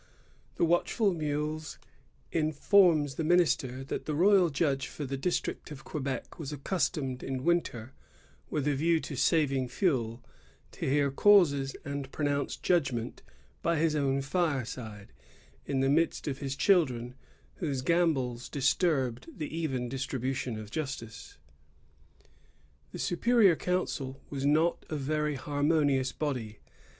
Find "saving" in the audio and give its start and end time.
9.15-9.67